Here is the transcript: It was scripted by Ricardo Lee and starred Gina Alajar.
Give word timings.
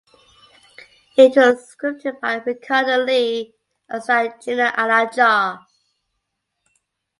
It 1.15 1.35
was 1.35 1.75
scripted 1.75 2.19
by 2.21 2.37
Ricardo 2.37 3.03
Lee 3.05 3.53
and 3.87 4.01
starred 4.01 4.41
Gina 4.41 4.73
Alajar. 4.75 5.63